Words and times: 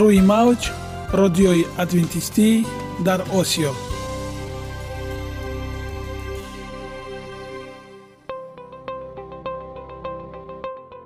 рӯи 0.00 0.20
мавҷ 0.32 0.62
радиои 1.20 1.62
адвентистӣ 1.82 2.48
дар 3.06 3.20
осиё. 3.40 3.72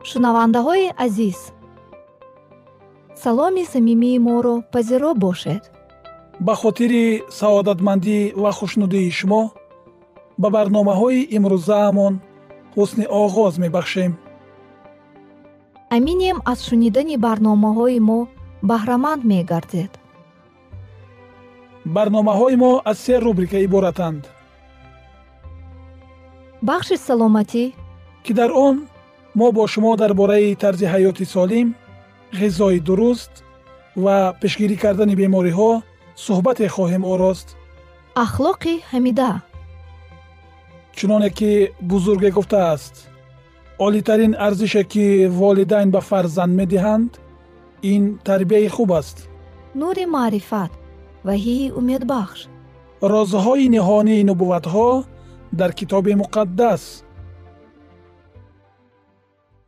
Шунавандаҳои 0.08 0.86
азиз 1.04 1.38
саломи 3.24 3.64
самимии 3.72 4.18
моро 4.26 4.54
пазиро 4.72 5.12
бошед. 5.24 5.62
Ба 6.46 6.54
хотири 6.62 7.04
саодатмандӣ 7.40 8.18
ва 8.42 8.50
хушнудии 8.58 9.10
шумо 9.18 9.42
ба 10.40 10.48
барномаҳои 10.56 11.28
имрӯзаамон 11.36 12.14
ҳусни 12.76 13.04
оғоз 13.22 13.54
мебахшем. 13.64 14.12
Аминем 15.96 16.36
аз 16.52 16.58
шунидани 16.68 17.16
барномаҳои 17.26 18.00
мо 18.08 18.20
баҳраманд 18.68 19.22
мегардед. 19.24 19.92
Барномаҳои 21.96 22.56
мо 22.62 22.72
аз 22.90 22.98
се 22.98 23.14
рубрика 23.20 23.58
иборатанд. 23.66 24.22
Бахши 26.62 26.96
саломатӣ. 26.96 27.64
Ки 28.24 28.32
дар 28.38 28.50
он 28.66 28.76
мо 29.34 29.52
бо 29.52 29.66
шумо 29.72 29.96
дар 29.96 30.12
бораи 30.20 30.54
тарзи 30.62 30.86
ҳаёти 30.92 31.24
солим 31.34 31.68
ғизои 32.40 32.80
дуруст 32.88 33.32
ва 34.04 34.16
пешгирӣ 34.40 34.76
кардани 34.84 35.14
бемориҳо 35.22 35.70
суҳбате 36.24 36.66
хоҳем 36.74 37.04
орост 37.12 37.48
ахлоқи 38.24 38.74
ҳамида. 38.90 39.30
Чуноне 40.96 41.30
ки 41.38 41.52
бузурге 41.90 42.30
гуфтааст 42.36 42.94
олитарин 43.86 44.32
арзише 44.46 44.82
ки 44.92 45.06
волидайн 45.40 45.88
ба 45.94 46.00
фарзанд 46.00 46.52
медиҳанд 46.60 47.10
ин 47.82 48.18
тарбияи 48.24 48.68
хуб 48.68 48.90
аст. 48.92 49.28
нури 49.74 50.04
маърифат 50.06 50.72
ваҳии 51.26 51.72
умедбахш. 51.78 52.40
Розҳои 53.12 53.66
ниҳонии 53.74 54.26
нубувватҳо 54.28 54.88
дар 55.60 55.70
китоби 55.78 56.14
муқаддас. 56.22 56.82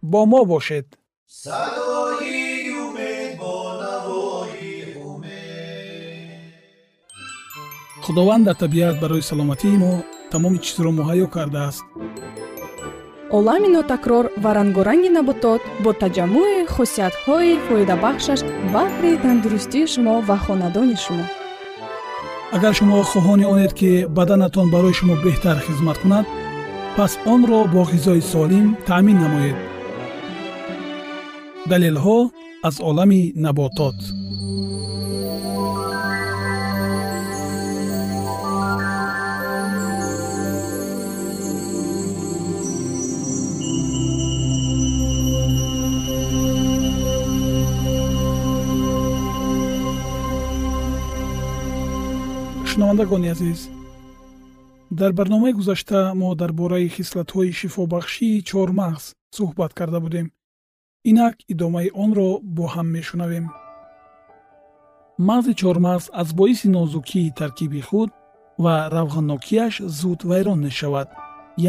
Бо 0.03 0.21
мо 0.27 0.41
бошед. 0.53 0.87
Садои 1.27 2.71
умед 2.87 3.31
бо 3.41 3.55
навои 3.83 4.75
умед. 5.11 6.53
Худованд 8.05 8.45
дар 8.47 8.57
табиат 8.63 8.97
барои 9.03 9.23
саломатии 9.31 9.77
мо 9.83 9.93
тамоми 10.33 10.59
чизро 10.65 10.91
муҳайё 10.99 11.27
кардааст 11.37 11.85
олами 13.37 13.69
нотакрор 13.77 14.25
ва 14.43 14.51
рангоранги 14.59 15.11
наботот 15.19 15.63
бо 15.85 15.91
таҷаммӯи 16.03 16.69
хусусиятҳои 16.75 17.61
фоидабахшаш 17.67 18.41
баҳри 18.75 19.13
тандурустии 19.25 19.91
шумо 19.93 20.15
ва 20.29 20.37
хонадони 20.45 20.97
шумо. 21.05 21.27
Агар 22.57 22.73
шумо 22.79 22.99
хоҳони 23.11 23.45
онед 23.53 23.73
ки 23.79 23.91
баданатон 24.17 24.67
барои 24.75 24.99
шумо 24.99 25.15
беҳтар 25.25 25.57
хизмат 25.67 25.99
кунад 26.03 26.27
пас 26.97 27.13
онро 27.35 27.61
бо 27.75 27.81
ғизои 27.93 28.23
солим 28.33 28.67
таъмин 28.89 29.19
намоед. 29.25 29.57
Далелҳо 31.71 32.19
аз 32.69 32.77
олами 32.89 33.23
наботот 33.45 33.99
шунавандагони 52.73 53.29
азиз. 53.29 53.69
Дар 54.91 55.13
барномаи 55.13 55.53
гузашта 55.53 56.15
мо 56.15 56.35
дар 56.35 56.53
бораи 56.53 56.89
хислатҳои 56.97 57.53
шифобахшии 57.61 58.45
чормағз 58.51 59.05
суҳбат 59.37 59.73
карда 59.79 60.01
будем. 60.01 60.27
Инак 61.11 61.35
идомаи 61.53 61.91
онро 62.05 62.29
бо 62.57 62.65
ҳам 62.75 62.89
мешунавем. 62.97 63.47
Мағзи 65.29 65.53
чормағз 65.63 66.05
аз 66.21 66.29
боиси 66.39 66.69
нозукии 66.77 67.35
таркиби 67.41 67.83
худ 67.89 68.11
ва 68.65 68.75
равғаннокияш 68.97 69.75
зуд 69.99 70.21
вайрон 70.31 70.61
мешавад 70.67 71.09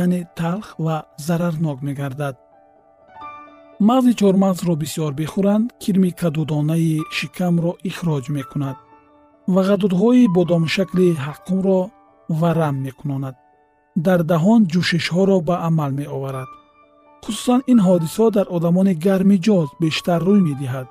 яъне 0.03 0.21
талх 0.39 0.67
ва 0.85 0.97
зарарнок 1.25 1.79
мегардад. 1.87 2.35
Мағзи 3.89 4.13
чормағзро 4.21 4.73
бисёр 4.83 5.11
бихӯранд 5.19 5.67
кирми 5.81 6.11
кадудонаи 6.21 7.01
шикамро 7.17 7.71
ихроҷ 7.89 8.25
мекунад 8.37 8.77
ва 9.53 9.61
ғадудҳои 9.69 10.31
бодомшакли 10.35 11.07
ҳаққумро 11.25 11.79
варам 12.41 12.75
мекунонад. 12.85 13.35
Дардаҳон 14.05 14.61
ҷӯшишҳоро 14.71 15.37
ба 15.47 15.55
амал 15.67 15.91
меоварад. 15.99 16.49
Хусусан 17.23 17.61
ин 17.71 17.79
ҳодисо 17.87 18.25
дар 18.35 18.47
одамони 18.55 18.93
гармиҷоз 19.05 19.67
бештар 19.81 20.19
рӯй 20.27 20.41
медиҳад 20.49 20.87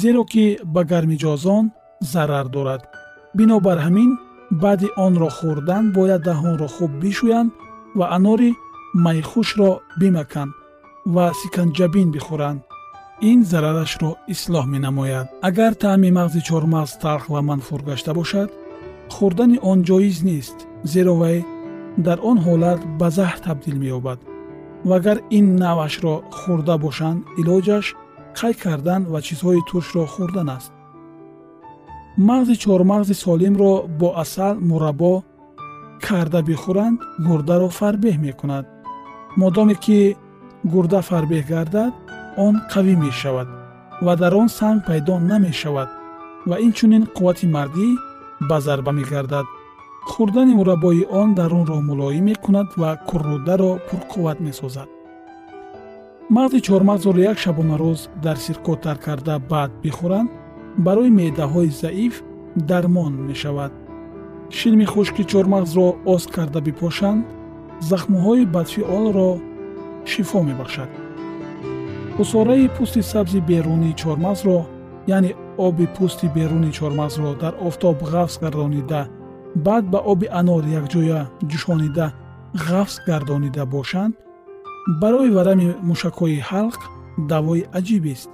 зеро 0.00 0.22
ки 0.32 0.44
ба 0.74 0.82
гармиҷозон 0.92 1.64
зарар 2.12 2.46
дорад. 2.56 2.82
Бинобар 3.38 3.78
ҳамин 3.86 4.10
баъди 4.62 4.88
онро 5.06 5.28
хӯрдан 5.38 5.84
бояд 5.96 6.22
даҳонро 6.28 6.68
хуб 6.76 6.90
бишӯянд 7.02 7.50
ва 7.98 8.06
анори 8.16 8.50
майхушро 9.04 9.70
бимаканд 10.00 10.52
ва 11.14 11.26
сиканҷабин 11.40 12.08
бихӯранд 12.14 12.60
ин 13.20 13.44
зарарашро 13.44 14.16
ислоҳ 14.28 14.66
менамояд. 14.74 15.26
Агар 15.42 15.74
таъми 15.74 16.10
мағзи 16.18 16.40
чормағз 16.48 16.98
талх 17.02 17.28
ва 17.28 17.40
манфур 17.42 17.82
гашта 17.82 18.12
бошад 18.14 18.50
хӯрдани 19.14 19.58
он 19.62 19.78
ҷоиз 19.88 20.18
нест 20.24 20.56
зеро 20.92 21.14
вай 21.22 21.44
дар 22.06 22.18
он 22.30 22.38
ҳолат 22.46 22.80
ба 22.98 23.08
заҳр 23.16 23.38
табдил 23.46 23.76
меёбад. 23.82 24.18
Ва 24.88 24.96
агар 24.96 25.18
ин 25.38 25.46
навъашро 25.62 26.14
хӯрда 26.40 26.76
бошанд 26.84 27.24
илоҷаш 27.40 27.86
қай 28.38 28.54
кардан 28.62 29.02
ва 29.12 29.18
чизҳои 29.26 29.60
туршро 29.68 30.04
хӯрдан 30.14 30.48
аст. 30.56 30.72
Мағзи 32.28 32.54
чормағзи 32.64 33.14
солимро 33.24 33.72
бо 34.00 34.08
асал 34.22 34.56
мураббо 34.68 35.14
карда 36.06 36.40
бихӯранд 36.48 36.98
гурдаро 37.26 37.68
фарбеҳ 37.78 38.16
мекунад. 38.26 38.64
Модоме 39.40 39.74
ки 39.84 40.16
гурда 40.72 41.00
фарбеҳ 41.08 41.44
гардад 41.52 41.92
он 42.36 42.54
қавӣ 42.72 42.94
мешавад 42.96 43.48
ва 44.00 44.16
дар 44.16 44.34
он 44.34 44.48
санг 44.48 44.84
пайдо 44.86 45.18
намешавад 45.18 45.88
ва 46.46 46.56
инчунин 46.66 47.04
қуввати 47.16 47.46
мардӣ 47.46 47.88
ба 48.48 48.60
зарба 48.60 48.92
мегардад. 48.92 49.46
Хӯрдани 50.10 50.54
мураббои 50.54 51.06
он 51.20 51.34
дарунро 51.34 51.80
мулоим 51.80 52.24
мекунад 52.24 52.68
ва 52.76 52.90
куррударо 53.08 53.80
пурқувват 53.88 54.38
месозад. 54.40 54.88
Мағзи 56.30 56.58
чормағзро 56.66 57.20
як 57.20 57.38
шабонарӯз 57.38 58.08
дар 58.24 58.36
сирко 58.36 58.76
тар 58.76 58.98
карда 58.98 59.38
баъд 59.38 59.70
бихӯранд 59.82 60.30
барои 60.76 61.10
меъдаҳои 61.10 61.70
заиф 61.82 62.22
дармон 62.56 63.12
мешавад. 63.28 63.72
Шилми 64.50 64.84
хушки 64.84 65.22
чормағзро 65.22 65.96
оз 66.04 66.26
карда 66.26 66.60
бипошанд 66.60 67.24
захмҳои 67.80 68.44
бадфиолро 68.54 69.30
шифо 70.04 70.42
мебахшад 70.42 71.03
усораи 72.18 72.68
пӯсти 72.76 73.02
сабзи 73.02 73.40
берунии 73.50 73.98
чормағзро 74.02 74.58
яъне 75.16 75.32
оби 75.66 75.86
пӯсти 75.96 76.26
берунии 76.36 76.76
чормағзро 76.78 77.30
дар 77.42 77.54
офтоб 77.68 77.96
ғафз 78.12 78.34
гардонида 78.42 79.02
баъд 79.66 79.84
ба 79.92 79.98
оби 80.12 80.26
анор 80.40 80.64
якҷоя 80.80 81.20
ҷӯшонида 81.50 82.06
ғафз 82.68 82.94
гардонида 83.08 83.64
бошанд 83.74 84.14
барои 85.00 85.30
варами 85.36 85.68
мушакҳои 85.90 86.38
ҳалқ 86.50 86.80
давои 87.30 87.66
аҷибест 87.78 88.28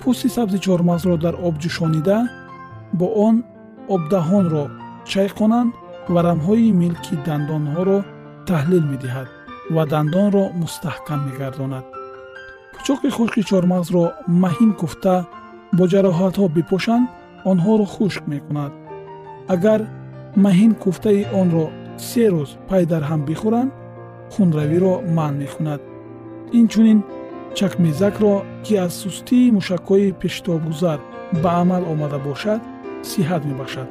пӯсти 0.00 0.28
сабзи 0.36 0.58
чормағзро 0.66 1.16
дар 1.24 1.34
об 1.46 1.54
ҷӯшонида 1.62 2.18
бо 2.98 3.06
он 3.26 3.34
обдаҳонро 3.94 4.64
чайқонанд 5.12 5.70
варамҳои 6.14 6.72
милки 6.82 7.14
дандонҳоро 7.26 7.98
таҳлил 8.48 8.84
медиҳад 8.92 9.28
ва 9.74 9.82
дандонро 9.92 10.44
мустаҳкам 10.62 11.20
мегардонад 11.28 11.86
пӯчоқи 12.82 13.10
хушки 13.16 13.42
чормағзро 13.50 14.04
маҳин 14.44 14.72
куфта 14.80 15.16
бо 15.76 15.84
ҷароҳатҳо 15.92 16.44
бипошанд 16.56 17.06
онҳоро 17.50 17.86
хушк 17.94 18.22
мекунад. 18.32 18.72
Агар 19.54 19.80
маҳин 20.44 20.72
куфтаи 20.82 21.22
онро 21.40 21.66
се 22.08 22.24
рӯз 22.32 22.50
пай 22.68 22.82
дар 22.92 23.02
ҳам 23.10 23.20
бихӯранд 23.28 23.70
хунравиро 24.32 24.94
манъ 25.16 25.36
мекунад. 25.42 25.80
Инчунин 26.60 26.98
чакмезакро 27.58 28.34
ки 28.64 28.74
аз 28.84 28.92
сустии 29.02 29.52
мушакҳои 29.56 30.14
пештобгузар 30.20 30.98
ба 31.42 31.50
амал 31.62 31.82
омада 31.92 32.18
бошад 32.28 32.60
сиҳат 33.10 33.42
мебахшад. 33.50 33.88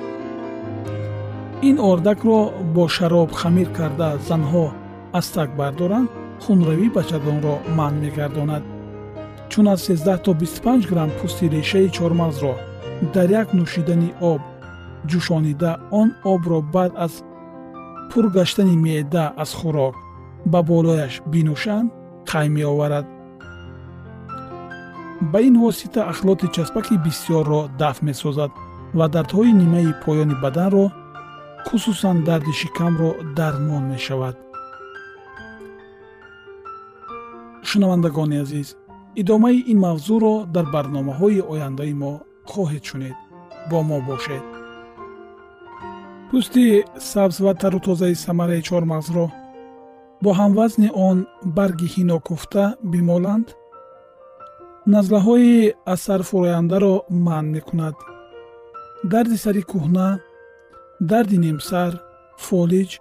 Ин 1.70 1.78
ордакро 1.92 2.40
бо 2.76 2.84
шароб 2.96 3.30
хамир 3.40 3.70
карда 3.78 4.10
занҳо 4.30 4.66
аз 5.20 5.28
так 5.36 5.50
бардоранд 5.60 6.10
хунравӣ 6.44 6.88
бачадонро 6.98 7.56
манъ 7.78 7.98
мегардонад 8.04 8.64
чун 9.52 9.68
аз 9.68 9.90
13 9.90 10.24
то 10.24 10.32
25 10.34 10.90
грамм 10.90 11.12
пӯсти 11.20 11.50
решаи 11.52 11.88
чормағзро 11.98 12.54
дар 13.14 13.30
як 13.30 13.48
нӯшидани 13.54 14.10
об 14.22 14.42
ҷӯшонида 15.10 15.72
он 15.92 16.08
обро 16.24 16.62
баъд 16.62 16.92
аз 17.06 17.14
пур 18.10 18.26
гаштани 18.36 18.76
меъда 18.86 19.26
аз 19.44 19.52
хӯрок 19.60 19.96
ба 20.52 20.60
болояш 20.64 21.14
бинӯшанд 21.32 21.92
қай 22.30 22.48
меоварад? 22.56 23.06
Ба 25.32 25.40
ин 25.48 25.56
восита 25.64 26.02
ахлоти 26.12 26.48
часпаки 26.56 26.96
бисьёрро 27.06 27.62
дафт 27.80 28.02
месозад 28.08 28.52
ва 28.98 29.06
дардҳои 29.14 29.52
нимаи 29.62 29.92
поёни 30.04 30.36
баданро 30.44 30.86
хусусан 31.68 32.18
дарди 32.28 32.54
шикамро 32.60 33.12
дармон 33.38 33.84
мешавад. 33.92 34.36
Шунавандагони 37.70 38.38
азиз 38.44 38.70
идомаи 39.16 39.64
ин 39.72 39.78
мавзӯъро 39.86 40.36
дар 40.56 40.66
барномаҳои 40.76 41.46
ояндаи 41.52 41.94
мо 42.02 42.14
хоҳед 42.52 42.84
шунед 42.90 43.18
бо 43.70 43.78
мо 43.90 43.98
бошед. 44.10 44.46
Пӯсти 46.30 46.66
сабз 47.12 47.38
ва 47.46 47.54
тару 47.62 47.80
тозаи 47.88 48.16
самараи 48.26 48.62
чормағзро 48.70 49.26
бо 50.24 50.30
ҳамвазни 50.40 50.90
он 51.08 51.18
барги 51.58 51.88
ҳино 51.94 52.18
куфта 52.28 52.66
бимоланд? 52.92 53.48
Назлаҳои 54.94 55.74
асарфурояндаро 55.94 56.96
манъ 57.26 57.48
мекунад. 57.56 57.96
Дарди 59.12 59.38
сари 59.44 59.64
кӯҳна 59.72 60.08
дарди 61.12 61.38
немсар 61.46 61.92
фолиҷ 62.46 62.92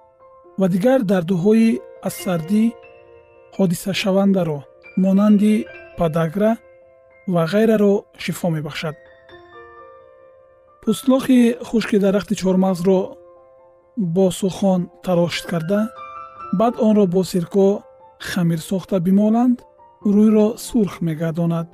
ва 0.60 0.66
дигар 0.74 1.00
дардуҳои 1.10 1.68
аз 2.08 2.14
сардӣ 2.24 2.64
ҳодисашавандаро 3.56 4.58
монанди 5.04 5.54
падагра 6.00 6.56
ва 7.28 7.44
ғайраро 7.52 7.92
шифо 8.16 8.48
мебахшад. 8.50 8.96
Пӯстлохи 10.80 11.40
хушки 11.68 11.98
дарахти 12.00 12.34
чормағзро 12.40 12.98
бо 14.14 14.30
сухон 14.30 14.88
тарошт 15.04 15.44
карда 15.50 15.80
баъд 16.58 16.74
онро 16.86 17.04
бо 17.06 17.22
сирко 17.24 17.82
хамир 18.18 18.60
сохта 18.70 18.96
бимоланд 19.00 19.58
рӯйро 20.14 20.56
сурх 20.66 21.00
мегардонад. 21.06 21.68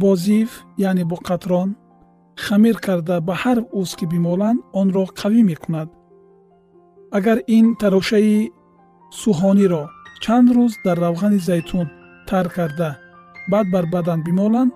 Бо 0.00 0.16
зив 0.16 0.64
яъне 0.78 1.04
бо 1.04 1.16
қатрон 1.28 1.76
хамир 2.36 2.76
карда 2.86 3.20
ба 3.20 3.34
ҳар 3.42 3.58
уз 3.80 3.90
ки 3.98 4.06
бимоланд 4.06 4.60
онро 4.80 5.04
қавӣ 5.20 5.40
мекунад. 5.50 5.88
Агар 7.16 7.38
ин 7.56 7.66
тарошаи 7.80 8.50
сӯҳониро 9.20 9.82
чанд 10.22 10.48
рӯз 10.56 10.72
дар 10.84 10.96
равғани 11.04 11.40
зайтун 11.50 11.88
тар 12.28 12.46
карда. 12.56 12.90
Баъд 13.50 13.66
бар 13.70 13.86
бадан 13.94 14.22
бимоланд 14.26 14.72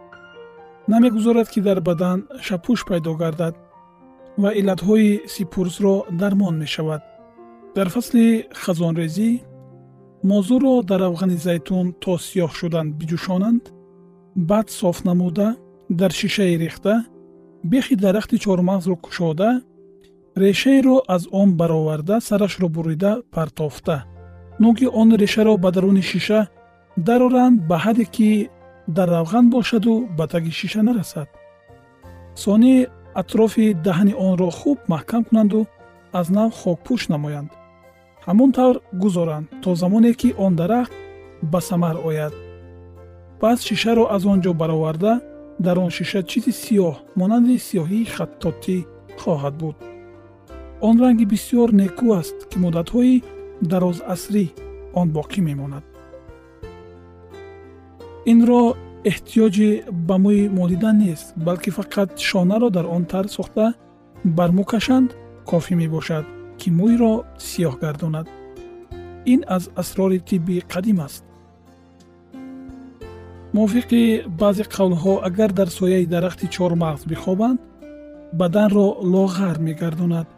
намегузорад 0.88 1.48
ки 1.48 1.60
дар 1.60 1.80
бадан 1.80 2.18
шапӯш 2.46 2.80
пайдо 2.88 3.12
гардад 3.22 3.54
ва 4.42 4.50
иллатҳои 4.60 5.10
сипурсро 5.34 5.94
дармон 6.20 6.54
мешавад. 6.62 7.02
Дар 7.76 7.88
фасли 7.94 8.26
хазонрезӣ 8.62 9.30
мозӯро 10.30 10.74
дар 10.90 11.00
равғани 11.06 11.36
зайтун 11.46 11.86
то 12.02 12.12
сиёҳ 12.26 12.50
шудан 12.58 12.86
биҷӯшонанд 12.98 13.64
баъд 14.50 14.68
соф 14.78 14.98
намуда 15.08 15.48
дар 16.00 16.10
шишае 16.20 16.56
рехта 16.64 16.94
бехи 17.70 17.94
дарахти 18.04 18.36
чормағзро 18.44 18.96
кушода 19.04 19.48
решаеро 20.36 20.96
аз 21.14 21.22
он 21.40 21.48
бароварда 21.60 22.20
сарашро 22.20 22.68
бурида 22.68 23.12
партофта. 23.34 24.04
Нӯги 24.62 24.86
он 25.00 25.08
решаро 25.22 25.56
ба 25.56 25.70
даруни 25.72 26.02
шиша 26.02 26.48
дароранд 26.96 27.60
ба 27.68 27.76
ҳадде 27.84 28.04
ки 28.16 28.48
дар 28.88 29.08
равған 29.08 29.50
бошаду 29.50 30.08
ба 30.18 30.26
таги 30.26 30.50
шиша 30.50 30.82
нарасад. 30.82 31.28
Сони 32.34 32.86
атрофи 33.20 33.74
даҳни 33.86 34.14
онро 34.28 34.50
хуб 34.58 34.78
маҳкам 34.92 35.22
кунанду 35.28 35.60
аз 36.18 36.26
нав 36.36 36.50
хокпӯш 36.60 37.02
намоянд. 37.12 37.50
Ҳамон 38.26 38.50
тавр 38.56 38.76
гузоранд 39.02 39.46
то 39.62 39.74
замоне 39.82 40.12
ки 40.20 40.28
он 40.44 40.52
дарахт 40.56 40.92
ба 41.42 41.60
самар 41.60 41.96
ояд. 42.08 42.34
Пас 43.40 43.58
шишаро 43.68 44.04
аз 44.16 44.22
он 44.32 44.38
ҷо 44.44 44.52
бароварда 44.60 45.12
дар 45.58 45.76
он 45.78 45.90
шиша 45.90 46.22
чизи 46.30 46.52
сиёҳ 46.62 46.94
монанди 47.18 47.56
сиёҳии 47.68 48.10
хаттотӣ 48.14 48.78
хоҳад 49.20 49.54
буд. 49.60 49.76
Он 50.88 50.94
ранги 51.02 51.24
бисьёр 51.32 51.68
некӯ 51.80 52.06
аст 52.20 52.38
ки 52.50 52.56
муддатҳои 52.64 53.22
дарозасрӣ 53.70 54.44
он 55.00 55.06
боқӣ 55.16 55.40
мемонад 55.50 55.84
инро 58.32 58.62
эҳтиёҷи 59.10 59.70
ба 60.08 60.16
мӯи 60.24 60.42
молидан 60.58 60.96
нест 61.04 61.26
балки 61.46 61.70
фақат 61.78 62.10
шонаро 62.28 62.68
дар 62.76 62.86
он 62.96 63.04
тар 63.12 63.26
сохта 63.36 63.64
бар 64.36 64.50
мӯ 64.56 64.64
кашанд 64.72 65.08
кофӣ 65.50 65.74
мебошад 65.82 66.24
ки 66.60 66.68
мӯйро 66.78 67.14
сиёҳ 67.48 67.74
гардонад. 67.82 68.26
Ин 69.32 69.40
аз 69.56 69.64
асрори 69.80 70.18
тибби 70.28 70.56
қадим 70.72 70.98
аст. 71.06 71.24
Мувофиқи 73.54 74.02
баъзе 74.40 74.64
қавлҳо 74.76 75.14
агар 75.28 75.50
дар 75.58 75.68
сояи 75.78 76.06
дарахти 76.14 76.46
чормағз 76.56 77.02
бихобанд 77.10 77.60
баданро 78.40 78.86
лоғар 79.14 79.56
мегардонад 79.66 80.28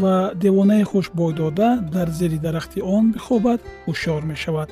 ва 0.00 0.14
девонаи 0.42 0.82
хушбой 0.90 1.32
дода 1.40 1.70
дар 1.94 2.08
зери 2.18 2.38
дарахти 2.46 2.80
он 2.96 3.04
бихобад 3.14 3.60
ҳушёр 3.86 4.22
мешавад 4.32 4.68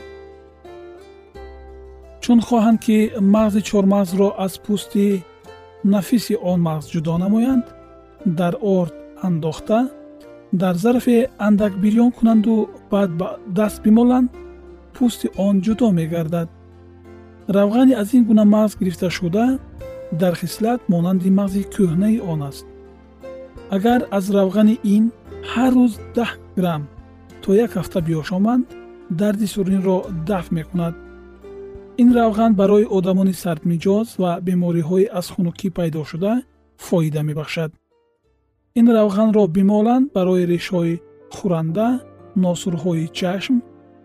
чун 2.24 2.40
хоҳанд 2.48 2.78
ки 2.84 2.98
мағзи 3.34 3.60
чормағзро 3.68 4.28
аз 4.44 4.54
пӯсти 4.64 5.06
нафиси 5.92 6.34
он 6.50 6.58
мағз 6.68 6.84
ҷудо 6.92 7.14
намоянд 7.24 7.66
дар 8.38 8.54
орд 8.76 8.94
андохта 9.26 9.78
дар 10.62 10.74
зарфе 10.84 11.18
андак 11.46 11.72
бирён 11.82 12.10
кунанду 12.16 12.54
баъд 12.90 13.10
ба 13.20 13.28
даст 13.58 13.82
бимоланд 13.84 14.30
пӯсти 14.94 15.26
он 15.46 15.54
ҷудо 15.64 15.86
мегардад. 15.98 16.48
Равғани 17.56 17.92
аз 18.02 18.08
ин 18.16 18.24
гуна 18.24 18.44
мағз 18.54 18.72
гирифташуда 18.80 19.58
дар 20.20 20.34
хислат 20.40 20.80
монанди 20.88 21.28
мағзи 21.28 21.62
кӯҳнаи 21.74 22.20
он 22.32 22.40
аст. 22.48 22.64
Агар 23.76 24.00
аз 24.10 24.24
равғани 24.36 24.76
ин 24.94 25.04
ҳар 25.52 25.72
рӯз 25.76 25.92
даҳ 26.16 26.30
грамм 26.56 26.82
то 27.42 27.48
як 27.64 27.70
ҳафта 27.78 27.98
биёшоманд 28.06 28.64
дарди 29.10 29.46
суринро 29.46 29.96
дафт 30.28 30.52
мекунад 30.58 30.94
ин 31.96 32.10
равған 32.10 32.56
барои 32.58 32.86
одамони 32.90 33.32
сардмиҷоз 33.32 34.18
ва 34.18 34.40
бемориҳои 34.46 35.06
аз 35.18 35.26
хунукӣ 35.34 35.68
пайдошуда 35.78 36.42
фоида 36.76 37.22
мебахшад. 37.22 37.70
Ин 38.74 38.86
равғанро 38.96 39.44
бимоланд 39.56 40.10
барои 40.16 40.48
решҳои 40.52 41.00
хӯранда 41.34 41.88
носурҳои 42.44 43.06
чашм 43.18 43.54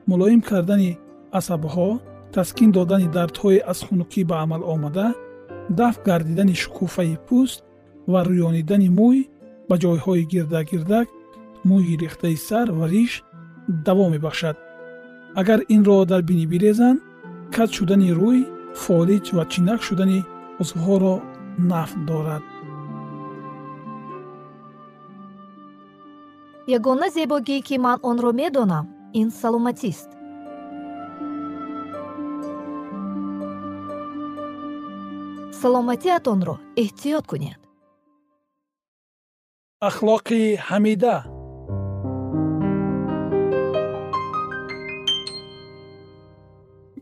мулоим 0.09 0.41
кардани 0.49 0.97
асабҳо 1.39 1.89
таскин 2.35 2.69
додани 2.77 3.07
дардҳои 3.15 3.59
аз 3.71 3.79
хунукӣ 3.87 4.21
ба 4.29 4.35
амал 4.43 4.63
омада 4.73 5.07
дафт 5.79 5.99
гардидани 6.09 6.55
шукуфаи 6.63 7.17
пӯст 7.27 7.59
ва 8.11 8.19
рӯёнидани 8.29 8.89
мӯй 8.99 9.19
ба 9.69 9.75
ҷойҳои 9.83 10.27
гирдагирдак 10.31 11.07
мӯйи 11.69 11.93
рехтаи 12.03 12.37
сар 12.47 12.67
ва 12.77 12.85
риш 12.93 13.13
даво 13.85 14.05
мебахшад. 14.13 14.57
Агар 15.39 15.59
инро 15.75 15.97
дар 16.11 16.21
бинӣ 16.29 16.45
бирезанд 16.53 16.99
кат 17.55 17.69
шудани 17.77 18.09
рӯй 18.19 18.39
фолиҷ 18.81 19.25
ва 19.35 19.43
чинак 19.51 19.79
шудани 19.87 20.19
узвҳоро 20.61 21.15
нафт 21.69 21.97
дорад. 22.09 22.43
Ягона 26.77 27.07
зебогӣ 27.15 27.57
ки 27.67 27.75
ман 27.85 27.97
онро 28.09 28.31
медонам 28.41 28.85
ин 29.19 29.27
саломатист. 29.41 30.09
Саломатиатонро 35.61 36.55
эҳтиёт 36.83 37.25
кунед. 37.31 37.59
Ахлоқи 39.89 40.41
ҳамида 40.69 41.15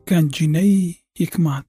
ганҷинаи 0.10 0.78
ҳикмат 1.22 1.68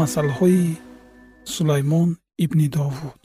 масъалҳои 0.00 0.64
сулаймон 1.54 2.08
ибни 2.44 2.68
довуд 2.76 3.22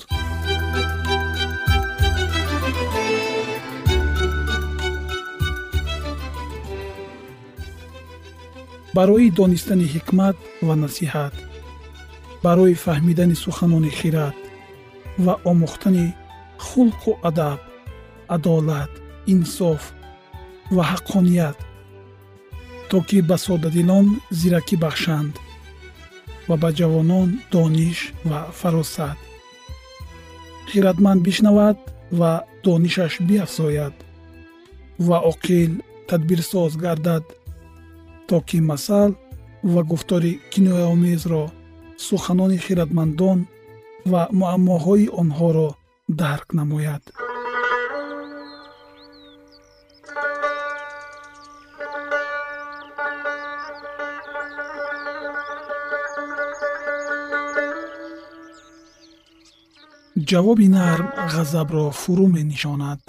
барои 8.97 9.27
донистани 9.39 9.85
ҳикмат 9.95 10.37
ва 10.67 10.75
насиҳат 10.83 11.35
барои 12.45 12.75
фаҳмидани 12.85 13.35
суханони 13.43 13.91
хирад 13.99 14.35
ва 15.25 15.33
омӯхтани 15.51 16.07
хулқу 16.67 17.11
адаб 17.29 17.59
адолат 18.35 18.91
инсоф 19.33 19.83
ва 20.75 20.83
ҳаққоният 20.91 21.57
то 22.89 22.97
ки 23.07 23.17
ба 23.29 23.37
содадилон 23.45 24.07
зиракӣ 24.39 24.75
бахшанд 24.83 25.33
ва 26.47 26.55
ба 26.61 26.69
ҷавонон 26.77 27.29
дониш 27.51 27.99
ва 28.29 28.39
фаросат. 28.59 29.17
Хиратманд 30.69 31.21
бишнавад 31.27 31.77
ва 32.19 32.31
донишаш 32.63 33.13
биафзояд 33.27 33.95
ва 35.07 35.17
оқил 35.31 35.71
тадбирсоз 36.09 36.71
гардад 36.83 37.25
то 38.27 38.37
ки 38.47 38.57
масал 38.69 39.11
ва 39.73 39.81
гуфтори 39.91 40.33
кинояомезро 40.51 41.43
суханони 42.07 42.57
хиратмандон 42.65 43.39
ва 44.11 44.21
муаммоҳои 44.39 45.11
онҳоро 45.21 45.69
дарк 46.09 46.53
намояд 46.53 47.03
ҷавоби 60.29 60.67
нарм 60.77 61.07
ғазабро 61.33 61.85
фурӯ 62.01 62.27
менишонад 62.35 63.01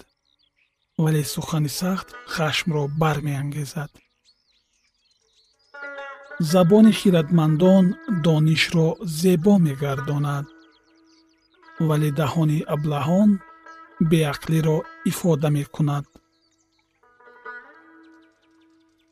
вале 1.03 1.23
сухани 1.35 1.71
сахт 1.81 2.09
хашмро 2.35 2.83
бармеангезад 3.01 3.91
забони 6.53 6.93
хиратмандон 6.99 7.85
донишро 8.25 8.89
зебо 9.21 9.55
мегардонад 9.67 10.47
вале 11.89 12.11
даҳони 12.21 12.59
аблаҳон 12.75 13.31
беақлиро 14.11 14.79
ифода 15.11 15.49
мекунад 15.59 16.07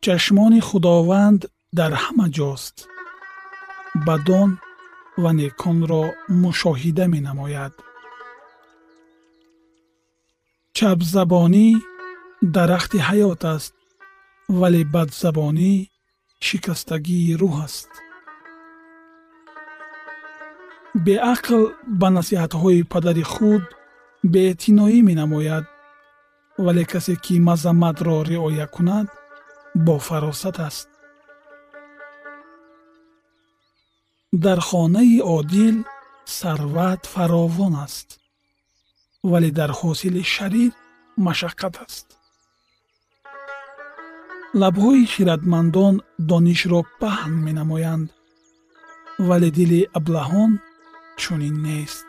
чашмони 0.04 0.60
худованд 0.68 1.40
дар 1.78 1.92
ҳама 2.02 2.26
ҷост 2.36 2.76
бадон 4.06 4.50
ва 5.22 5.30
неконро 5.42 6.04
мушоҳида 6.42 7.04
менамояд 7.14 7.74
чапзабонӣ 10.76 11.68
дарахти 12.56 12.98
ҳаёт 13.08 13.42
аст 13.54 13.74
вале 14.60 14.82
бадзабонӣ 14.94 15.72
шикастагии 16.46 17.36
рӯҳ 17.40 17.54
аст 17.66 17.90
беақл 21.06 21.62
ба 22.00 22.08
насиҳатҳои 22.16 22.80
падари 22.92 23.24
худ 23.32 23.64
беэътиноӣ 24.32 24.98
менамояд 25.08 25.64
вале 26.64 26.84
касе 26.92 27.14
ки 27.24 27.34
мазамматро 27.48 28.16
riоя 28.30 28.66
кунад 28.74 29.06
бофаросат 29.86 30.56
аст. 30.68 30.88
Дар 34.44 34.58
хонаи 34.68 35.20
одил 35.36 35.76
сарват 36.38 37.02
фаровон 37.12 37.74
аст 37.86 38.08
вале 39.30 39.50
дар 39.58 39.70
ҳосили 39.80 40.22
шарир 40.34 40.72
машаққат 41.26 41.74
аст. 41.86 42.06
Лабҳои 44.60 45.04
хиратмандон 45.12 45.94
донишро 46.30 46.80
паҳн 47.00 47.34
менамоянд 47.46 48.08
вале 49.28 49.48
дили 49.58 49.80
аблаҳон 49.98 50.50
чунин 51.22 51.56
нест 51.66 52.06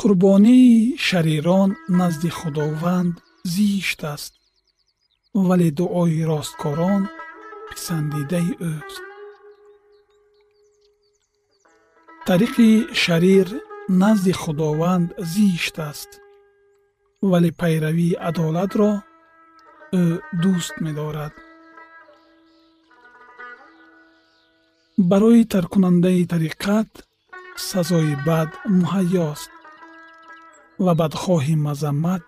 қурбонии 0.00 0.96
шарирон 1.06 1.70
назди 2.00 2.30
худованд 2.38 3.14
зишт 3.54 4.00
аст 4.14 4.32
вале 5.46 5.70
дуои 5.78 6.20
росткорон 6.30 7.02
писандидаи 7.70 8.50
ӯст 8.72 9.04
тариқи 12.26 12.70
шарир 13.02 13.48
назди 14.02 14.32
худованд 14.42 15.08
зишт 15.34 15.76
аст 15.90 16.10
вале 17.30 17.50
пайравии 17.60 18.18
адолатро 18.28 18.92
ӯ 20.02 20.04
дӯст 20.42 20.74
медорад 20.84 21.34
барои 24.98 25.44
тарккунандаи 25.44 26.26
тариқат 26.32 26.90
сазои 27.56 28.14
бад 28.26 28.50
муҳайёст 28.78 29.50
ва 30.84 30.92
бадхоҳи 31.00 31.54
мазаммат 31.66 32.24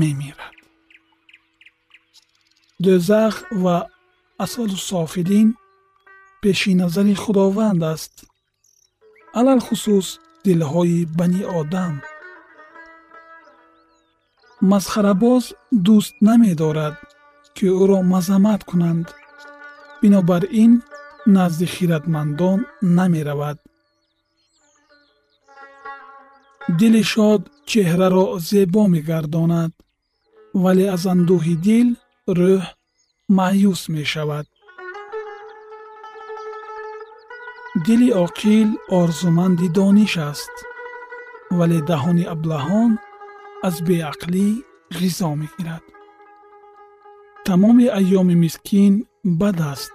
мемирад. 0.00 0.56
Дӯзах 2.82 3.34
ва 3.62 3.76
асваду 4.44 4.76
софилин 4.76 5.48
пеши 6.40 6.72
назари 6.74 7.14
худованд 7.22 7.82
аст. 7.94 8.14
Алалхусус 9.38 10.08
дилҳои 10.44 11.06
бани 11.18 11.42
одам. 11.60 11.94
Масхарабоз 14.70 15.44
дӯст 15.86 16.14
намедорад 16.28 16.96
ки 17.56 17.66
ӯро 17.82 17.98
мазаммат 18.12 18.62
кунанд. 18.70 19.06
Бинобар 20.00 20.44
ин 20.62 20.72
назди 21.26 21.66
хиратмандон 21.66 22.66
намеравад. 22.82 23.58
Дили 26.78 27.02
шод 27.12 27.42
чеҳраро 27.70 28.26
зебо 28.48 28.82
мегардонад 28.94 29.72
вале 30.62 30.86
аз 30.94 31.02
андӯҳи 31.12 31.56
дил 31.66 31.88
рӯҳ 32.38 32.62
маъюс 33.38 33.82
мешавад. 33.96 34.46
Дили 37.86 38.08
оқил 38.26 38.68
орзуманди 39.00 39.68
дониш 39.78 40.14
аст 40.30 40.54
вале 41.58 41.78
даҳони 41.90 42.24
аблаҳон 42.34 42.90
аз 43.68 43.76
беақлӣ 43.88 44.46
ғизо 44.98 45.30
мегирад. 45.42 45.84
Тамоми 47.46 47.86
айёми 47.98 48.34
мискин 48.44 48.94
бад 49.40 49.58
аст 49.72 49.94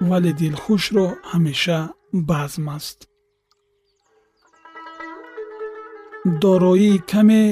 вале 0.00 0.32
дилхушро 0.32 1.06
ҳамеша 1.30 1.80
базм 2.12 2.68
аст 2.68 2.98
дороии 6.44 7.02
каме 7.10 7.42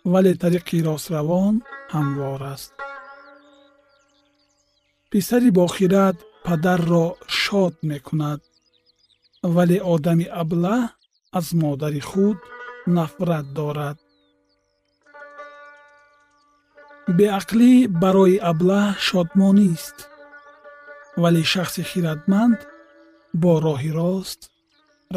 вале 0.06 0.34
тариқи 0.34 0.84
ростравон 0.84 1.62
ҳамвор 1.94 2.42
аст 2.42 2.74
писари 5.12 5.50
бохират 5.52 6.18
падарро 6.44 7.16
шод 7.28 7.76
мекунад 7.84 8.42
вале 9.44 9.82
одами 9.94 10.24
аблаҳ 10.24 10.82
аз 11.32 11.54
модари 11.54 12.00
худ 12.00 12.38
нафрат 12.88 13.54
дорад 13.54 14.09
беақлӣ 17.18 17.72
барои 18.02 18.38
аблаҳ 18.52 18.88
шодмонист 19.08 19.98
вале 21.22 21.44
шахси 21.54 21.82
хиратманд 21.90 22.60
бо 23.42 23.52
роҳи 23.66 23.92
рост 24.00 24.42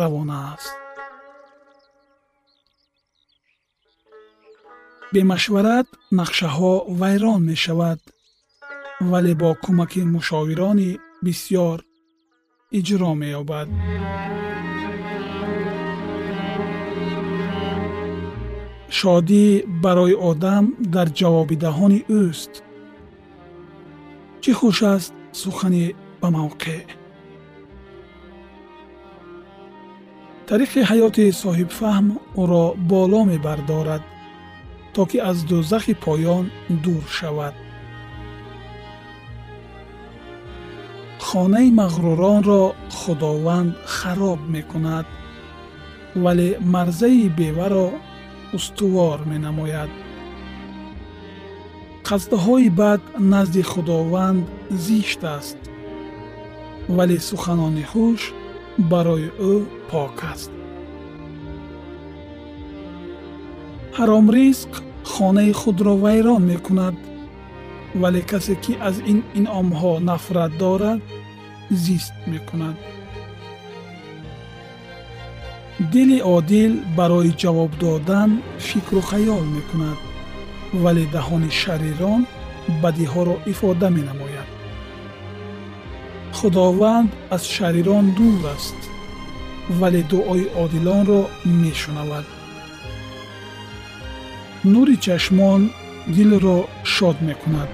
равона 0.01 0.39
аст. 0.55 0.75
Бемашварат 5.13 5.89
нақшаҳо 6.19 6.75
вайрон 7.01 7.41
мешавад 7.51 8.01
вале 9.11 9.33
бо 9.43 9.51
кӯмаки 9.63 10.03
мушовирони 10.15 10.91
бисьёр 11.25 11.79
иҷро 12.79 13.13
меёбад 13.21 13.69
шодӣ 18.99 19.47
барои 19.83 20.15
одам 20.31 20.65
дар 20.95 21.09
ҷавоби 21.19 21.57
даҳони 21.65 22.01
ӯст. 22.23 22.53
Чӣ 24.43 24.53
хуш 24.59 24.79
аст? 24.95 25.13
Сухани 25.41 25.85
ба 26.21 26.29
мавқеъ. 26.39 26.81
Тариқи 30.49 30.81
ҳаёти 30.91 31.25
соҳибфаҳм 31.43 32.07
ӯро 32.43 32.65
боло 32.91 33.21
мебардорад 33.31 34.03
то 34.95 35.03
ки 35.11 35.19
аз 35.31 35.39
дӯзахи 35.51 35.95
поён 36.05 36.45
дур 36.85 37.05
шавад. 37.19 37.55
Хонаи 41.27 41.69
мағруронро 41.81 42.63
худованд 42.99 43.73
хароб 43.97 44.41
мекунад 44.55 45.07
вале 46.23 46.49
марзаи 46.75 47.25
беваро 47.39 47.89
устувор 48.57 49.19
менамояд. 49.33 49.91
Қасдҳои 52.09 52.69
бад 52.81 53.01
назди 53.33 53.63
худованд 53.63 54.45
зишт 54.71 55.23
аст 55.39 55.59
вале 56.97 57.19
суханони 57.29 57.85
хуш 57.93 58.21
барои 58.91 59.29
ӯ 59.53 59.55
пок 59.91 60.17
аст. 60.33 60.53
Ҳаромризқ 63.99 64.73
хонаи 65.13 65.53
худро 65.61 65.95
вайрон 66.05 66.43
мекунад 66.53 66.97
вале 68.03 68.23
касе 68.31 68.55
ки 68.63 68.73
аз 68.89 68.97
ин 69.13 69.19
инъомҳо 69.39 69.93
нафрат 70.09 70.53
дорад 70.63 71.01
зист 71.85 72.15
мекунад 72.33 72.77
дили 75.79 76.21
одил 76.21 76.73
барои 76.97 77.33
ҷавоб 77.43 77.73
додан 77.81 78.31
фикру 78.59 79.01
хаёл 79.01 79.45
мекунад 79.57 79.99
вале 80.83 81.05
даҳони 81.15 81.51
шарирон 81.63 82.23
бадиҳоро 82.83 83.37
ифода 83.53 83.89
менамояд. 83.99 84.49
Худованд 86.37 87.11
аз 87.35 87.43
шарирон 87.57 88.05
дур 88.19 88.43
аст 88.55 88.79
вале 89.81 90.03
дуои 90.13 90.47
одилонро 90.63 91.21
мешунавад. 91.63 92.27
Нури 94.73 94.97
чашмон 95.05 95.63
дилро 96.15 96.59
шод 96.95 97.17
мекунад. 97.29 97.71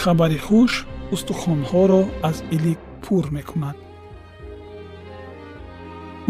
Хабари 0.00 0.38
хуш 0.46 0.72
устухонҳоро 1.14 2.02
аз 2.28 2.36
илик 2.54 2.80
пур 3.04 3.24
мекунад 3.38 3.76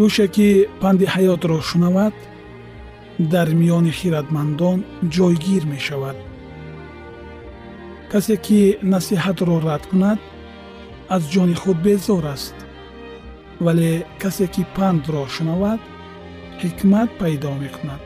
гӯше 0.01 0.27
ки 0.35 0.49
панди 0.81 1.07
ҳаётро 1.15 1.57
шунавад 1.71 2.15
дар 3.33 3.49
миёни 3.61 3.93
хиратмандон 3.99 4.79
ҷойгир 5.15 5.65
мешавад 5.75 6.17
касе 8.13 8.37
ки 8.47 8.61
насиҳатро 8.93 9.57
рад 9.69 9.83
кунад 9.91 10.21
аз 11.15 11.23
ҷони 11.33 11.57
худ 11.63 11.79
безор 11.87 12.25
аст 12.35 12.57
вале 13.65 13.91
касе 14.23 14.47
ки 14.55 14.63
пандро 14.77 15.23
шунавад 15.35 15.81
ҳикмат 16.63 17.09
пайдо 17.21 17.51
мекунад 17.65 18.03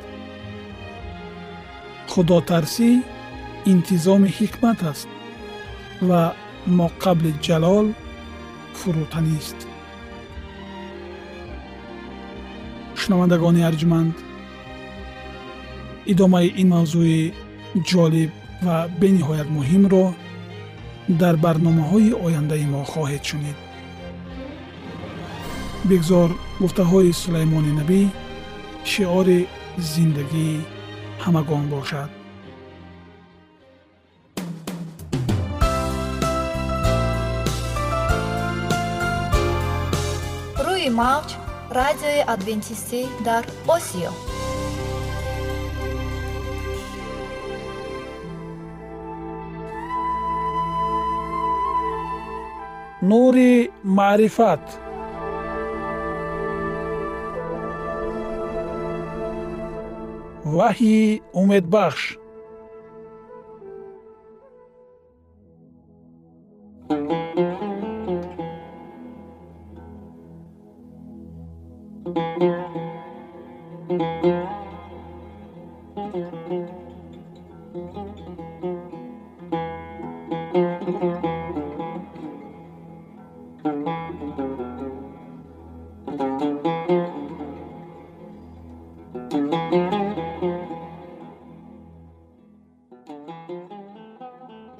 худотарсӣ 2.12 2.90
интизоми 3.72 4.30
ҳикмат 4.38 4.80
аст 4.92 5.08
ва 6.08 6.22
моқабли 6.78 7.32
ҷалол 7.46 7.86
фурӯтанист 8.78 9.58
шунавандагони 13.02 13.62
арҷманд 13.70 14.16
идомаи 16.12 16.48
ин 16.60 16.68
мавзӯи 16.74 17.20
ҷолиб 17.90 18.30
ва 18.66 18.76
бениҳоят 19.00 19.48
муҳимро 19.56 20.04
дар 21.20 21.34
барномаҳои 21.44 22.10
ояндаи 22.26 22.66
мо 22.72 22.82
хоҳед 22.92 23.22
шунид. 23.30 23.58
Бигзор 25.90 26.30
гуфтаҳои 26.62 27.12
сулаймони 27.22 27.72
набӣ 27.80 28.00
шиори 28.90 29.40
зиндагии 29.92 30.66
ҳамагон 31.24 31.64
бошад. 31.74 32.10
Рӯи 40.66 40.88
мавҷ 41.00 41.30
радиои 41.80 42.20
адвентистӣ 42.34 43.00
дар 43.26 43.44
осиё. 43.76 44.12
Нури 53.10 53.52
маърифат. 53.98 54.64
Ваҳйи 60.56 61.22
умедбахш 61.40 62.02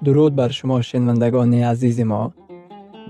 дуруд 0.04 0.34
бар 0.34 0.50
шумо 0.58 0.82
шинавандагони 0.82 1.62
азизи 1.72 2.04
мо 2.04 2.32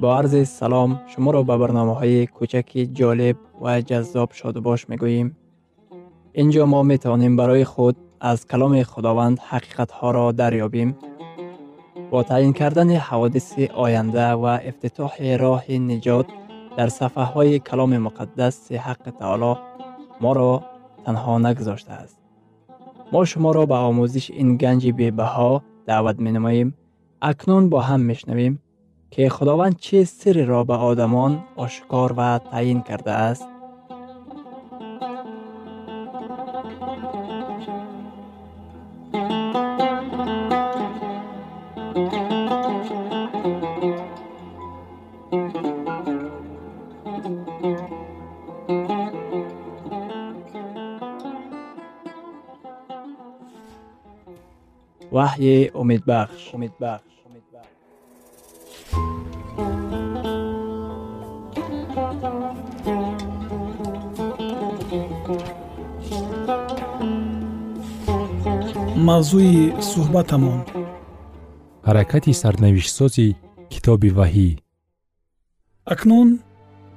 бо 0.01 0.09
арзи 0.19 0.45
салом 0.45 0.91
шуморо 1.13 1.41
ба 1.49 1.55
барномаҳои 1.63 2.29
кӯчаки 2.37 2.83
ҷолиб 2.99 3.37
ва 3.63 3.73
ҷаззоб 3.89 4.29
шодубош 4.39 4.81
мегӯем 4.91 5.29
ин 6.41 6.49
ҷо 6.55 6.65
мо 6.73 6.81
метавонем 6.93 7.35
барои 7.37 7.65
худ 7.73 7.97
аз 8.31 8.39
каломи 8.51 8.83
худованд 8.93 9.37
ҳақиқатҳоро 9.51 10.25
дарёбем 10.41 10.91
бо 12.11 12.19
таъин 12.31 12.53
кардани 12.61 12.97
ҳаводиси 13.09 13.63
оянда 13.85 14.27
ва 14.43 14.55
ифтитоҳи 14.71 15.31
роҳи 15.45 15.77
niҷот 15.91 16.27
дар 16.79 16.89
сафҳаҳои 21.07 21.25
каломи 21.25 21.45
муқаддаси 21.45 21.69
ҳаққи 21.69 21.87
таоло 21.87 22.03
моро 22.03 22.07
танҳо 22.07 22.09
нагузоштааст 22.09 22.17
мо 23.13 23.25
шуморо 23.25 23.65
ба 23.67 23.79
омӯзиш 23.91 24.27
ин 24.43 24.49
ганҷи 24.63 24.93
бебаҳо 25.01 25.53
даъват 25.87 26.19
менамоем 26.27 26.69
акнун 27.31 27.65
бо 27.69 27.79
ҳам 27.89 28.03
мешнавем 28.11 28.55
ки 29.13 29.29
худованд 29.29 29.77
чӣ 29.85 29.99
сирреро 30.05 30.65
ба 30.65 30.77
одамон 30.91 31.33
ошкор 31.65 32.11
ва 32.19 32.31
таъин 32.51 32.81
кардааст 32.89 33.47
ваҳйи 55.17 55.57
умедбахш 55.81 56.43
умедбахш 56.57 57.13
мавзӯи 69.09 69.61
суҳбатамон. 69.91 70.61
Ҳаракати 71.87 72.33
сарнавиштсози 72.43 73.29
китоби 73.73 74.11
ваҳӣ. 74.19 74.51
Акнун 75.93 76.29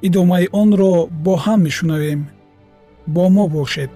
идомаи 0.07 0.45
онро 0.61 0.93
бо 1.25 1.33
ҳам 1.43 1.59
мешунавем. 1.67 2.21
Бо 3.13 3.23
мо 3.35 3.45
бошед. 3.55 3.93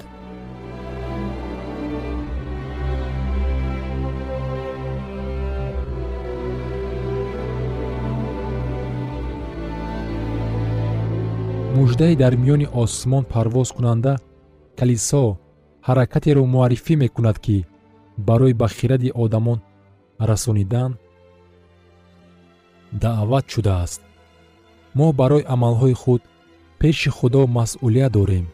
Муждае 11.89 12.15
дар 12.23 12.33
миёни 12.43 12.67
осмон 12.83 13.23
парвозкунанда 13.33 14.13
калисо 14.79 15.23
ҳаракатеро 15.87 16.43
муаррифӣ 16.53 16.93
мекунад 17.03 17.37
ки 17.45 17.57
барои 18.27 18.53
ба 18.61 18.67
хиради 18.77 19.09
одамон 19.23 19.59
расонидан 20.29 20.91
даъват 23.03 23.45
шудааст. 23.53 24.01
Мо 24.97 25.07
барои 25.19 25.47
амалҳои 25.53 25.95
худ 26.01 26.21
пеши 26.79 27.09
худо 27.17 27.41
масъулият 27.57 28.13
дорем. 28.17 28.45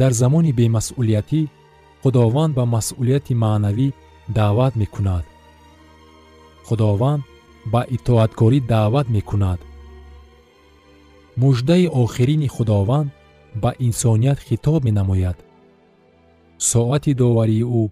Дар 0.00 0.12
замони 0.20 0.52
бемасъулиятӣ 0.58 1.40
худованд 2.02 2.52
ба 2.58 2.64
масъулияти 2.74 3.34
маънавӣ 3.42 3.88
даъват 4.38 4.72
мекунад. 4.82 5.24
Худованд 6.66 7.22
ба 7.72 7.80
итоаткорӣ 7.96 8.58
даъват 8.72 9.08
мекунад 9.16 9.60
муждаи 11.36 11.86
охирини 11.86 12.48
худованд 12.48 13.10
ба 13.54 13.74
инсоният 13.78 14.38
хитоб 14.38 14.84
менамояд. 14.84 15.44
Соати 16.58 17.14
доварии 17.14 17.64
ӯ 17.64 17.90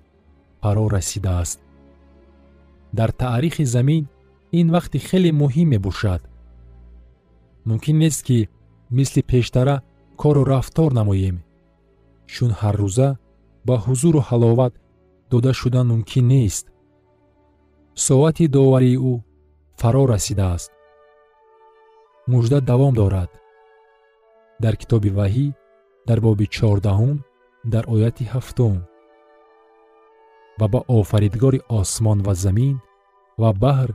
фаро 0.62 0.88
расидааст. 0.88 1.60
Дар 2.92 3.10
таърихи 3.10 3.64
замин 3.64 4.06
ин 4.52 4.70
вақти 4.70 4.98
хеле 4.98 5.30
муҳим 5.32 5.68
мебошад 5.68 6.22
мумкин 7.64 7.96
нест 7.98 8.22
ки 8.26 8.48
мисли 8.90 9.22
пештара 9.22 9.82
кору 10.16 10.44
рафтор 10.44 10.92
намоем. 10.92 11.36
Чун 12.32 12.52
ҳаррӯза 12.60 13.08
ба 13.66 13.74
ҳузуру 13.84 14.20
ҳаловат 14.28 14.72
дода 15.30 15.52
шудан 15.60 15.86
мумкин 15.92 16.26
нест. 16.28 16.64
Соати 17.94 18.46
доварии 18.56 18.98
ӯ 19.10 19.14
фаро 19.80 20.02
расидааст 20.12 20.70
мужда 22.32 22.58
давом 22.70 22.94
дорад. 23.00 23.30
Дар 24.62 24.74
китоби 24.80 25.10
ваҳӣ 25.18 25.46
дар 26.08 26.18
боби 26.26 26.46
чордаҳум 26.56 27.16
дар 27.72 27.84
ояти 27.94 28.24
ҳафтум 28.32 28.76
ва 30.58 30.66
ба 30.72 30.80
офаридгори 30.98 31.60
осмон 31.80 32.18
ва 32.26 32.34
замин 32.44 32.76
ва 33.42 33.50
баҳр 33.62 33.90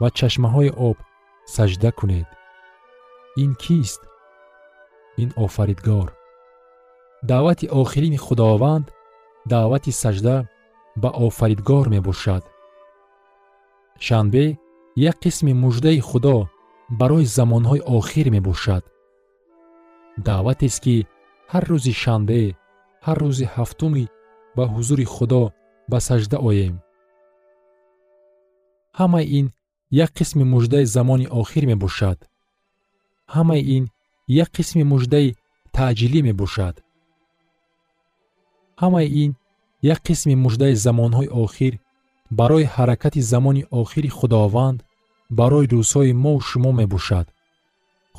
ва 0.00 0.08
чашмаҳои 0.18 0.70
об 0.88 0.96
саҷда 1.54 1.90
кунед. 1.98 2.28
Ин 3.42 3.50
кист? 3.62 4.00
Ин 5.22 5.30
офаридгор. 5.44 6.08
Даъвати 7.30 7.66
охирини 7.80 8.18
худованд 8.26 8.86
даъвати 9.52 9.92
саҷда 10.02 10.36
ба 11.02 11.08
офаридгор 11.26 11.86
мебошад. 11.94 12.44
Шанбе 14.06 14.46
як 15.10 15.16
қисми 15.24 15.52
муждаи 15.62 16.00
худо 16.08 16.36
барои 17.00 17.26
замонҳои 17.36 17.86
охир 17.98 18.26
мебошад. 18.36 18.82
Даъватест 20.26 20.78
ки 20.84 20.96
ҳар 21.52 21.64
рӯзи 21.70 21.94
шанбе 22.02 22.40
ҳар 23.06 23.18
рӯзи 23.24 23.46
ҳафтуми 23.54 24.04
ба 24.56 24.64
ҳузури 24.72 25.06
худо 25.14 25.42
ба 25.90 25.98
саҷда 26.08 26.38
оем. 26.48 26.74
Ҳамаи 29.00 29.26
ин 29.38 29.46
як 30.04 30.10
қисми 30.18 30.44
муждаи 30.54 30.84
замони 30.96 31.26
охир 31.40 31.64
мебошад. 31.72 32.18
Ҳамаи 33.34 33.62
ин 33.76 33.84
як 34.42 34.50
қисми 34.56 34.84
муждаи 34.92 35.28
таъҷилӣ 35.74 36.20
мебошад. 36.28 36.74
Ҳамаи 38.82 39.08
ин 39.22 39.30
як 39.94 40.00
қисми 40.08 40.34
муждаи 40.44 40.74
замонҳои 40.84 41.32
охир 41.44 41.72
барои 42.38 42.70
ҳаракати 42.74 43.20
замони 43.32 43.62
охири 43.80 44.10
худованд 44.18 44.78
барои 45.38 45.66
рӯзҳои 45.72 46.12
мову 46.24 46.40
шумо 46.48 46.70
мебошад. 46.80 47.26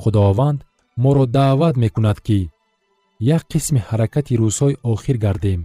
Худованд 0.00 0.58
моро 1.02 1.24
даъват 1.36 1.74
мекунад 1.84 2.18
ки 2.26 2.40
як 3.34 3.42
қисми 3.52 3.80
ҳаракати 3.88 4.38
рӯзҳои 4.42 4.78
охир 4.92 5.16
гардем. 5.24 5.60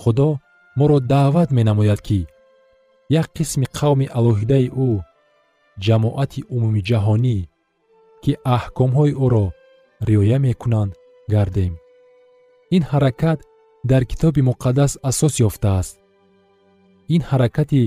Худо 0.00 0.28
моро 0.78 0.98
даъват 1.12 1.48
менамояд 1.58 2.00
ки 2.06 2.20
як 3.20 3.26
қисми 3.36 3.66
қавми 3.78 4.06
алоҳидаи 4.18 4.66
ӯ 4.86 4.90
ҷамоати 5.84 6.40
умумиҷаҳонӣ 6.54 7.38
ки 8.22 8.32
аҳкомҳои 8.56 9.12
ӯро 9.24 9.46
риоя 10.08 10.38
мекунанд 10.46 10.92
гардем. 11.32 11.72
Ин 12.76 12.82
ҳаракат 12.90 13.38
дар 13.90 14.02
китоби 14.10 14.40
муқаддас 14.50 14.92
асос 15.10 15.34
ёфтааст. 15.48 15.94
Ин 17.14 17.22
ҳаракати 17.30 17.82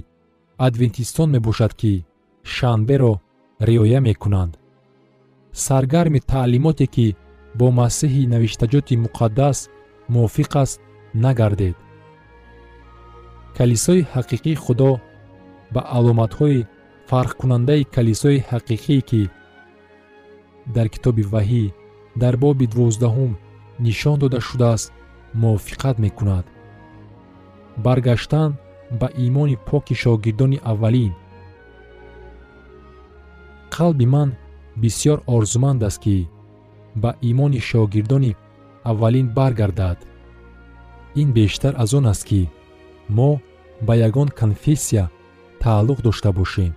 адвентистон 0.68 1.30
мебошад 1.36 1.74
ки 1.82 1.94
шанберо 2.44 3.14
риоя 3.62 4.00
мекунанд. 4.02 4.58
Саргарми 5.54 6.20
таълимоте 6.20 6.88
ки 6.88 7.16
бо 7.60 7.68
масеҳи 7.80 8.30
навиштаҷоти 8.34 8.96
муқаддас 9.06 9.58
мувофиқ 10.14 10.52
аст 10.64 10.80
нагардед. 11.24 11.76
Калисои 13.58 14.08
ҳақиқии 14.14 14.62
худо 14.64 14.92
ба 15.74 15.82
аломатҳои 15.98 16.68
фарқкунандаи 17.10 17.90
калисои 17.96 18.44
ҳақиқие 18.52 19.02
ки 19.10 19.22
дар 20.76 20.88
китоби 20.94 21.24
ваҳӣ 21.34 21.66
дар 22.22 22.36
боби 22.44 22.66
дувоздаҳум 22.72 23.32
нишон 23.86 24.18
дода 24.20 24.40
шудааст 24.48 24.94
мувофиқат 25.42 25.96
мекунад. 26.06 26.46
Баргаштан 27.86 28.50
ба 29.00 29.08
имони 29.28 29.58
поки 29.70 29.94
шогирдони 30.04 30.60
аввалин 30.72 31.14
қалби 33.76 34.06
ман 34.06 34.30
бисьёр 34.82 35.20
орзуманд 35.36 35.82
аст 35.90 36.00
ки 36.04 36.28
ба 37.02 37.12
имони 37.30 37.60
шогирдони 37.70 38.36
аввалин 38.84 39.28
баргардад. 39.38 40.00
Ин 41.22 41.32
бештар 41.34 41.74
аз 41.84 41.94
он 41.94 42.06
аст 42.14 42.24
ки 42.30 42.50
мо 43.10 43.42
ба 43.82 43.94
ягон 44.08 44.30
конфессия 44.42 45.06
тааллуқ 45.62 46.00
дошта 46.02 46.32
бошем. 46.40 46.74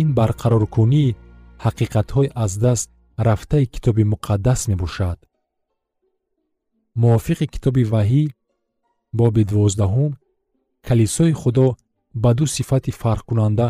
Ин 0.00 0.08
барқароркунии 0.18 1.16
ҳақиқатҳои 1.64 2.32
аз 2.34 2.52
даст 2.64 2.88
рафтаи 3.26 3.66
китоби 3.66 4.04
муқаддас 4.12 4.60
мебошад. 4.70 5.18
Мувофиқи 7.00 7.46
китоби 7.54 7.84
ваҳӣ 7.92 8.24
боби 9.18 9.42
дувоздаҳум 9.50 10.12
калисои 10.86 11.32
худо 11.32 11.66
ба 12.22 12.30
ду 12.38 12.44
сифати 12.56 12.92
фарқкунанда 13.00 13.68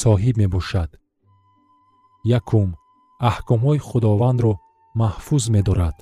соҳиб 0.00 0.36
мебошад 0.42 0.90
якум 2.24 2.68
аҳкомҳои 3.30 3.84
худовандро 3.88 4.52
маҳфуз 5.00 5.44
медорад. 5.56 5.96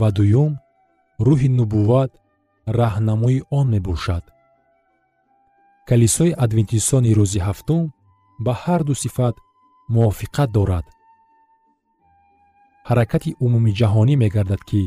Ва 0.00 0.08
дуюм 0.16 0.52
рӯҳи 1.26 1.48
нубувват 1.58 2.10
раҳнамои 2.80 3.38
он 3.58 3.66
мебошад. 3.74 4.24
Калисои 5.88 6.36
адвентистони 6.44 7.14
рӯзи 7.18 7.40
ҳафтум 7.46 7.82
ба 8.44 8.52
ҳар 8.62 8.80
ду 8.88 8.94
сифат 9.02 9.34
мувофиқат 9.94 10.50
дорад. 10.56 10.86
Ҳаракати 12.88 13.30
умумиҷаҳонӣ 13.44 14.14
мегардад 14.22 14.62
ки 14.70 14.82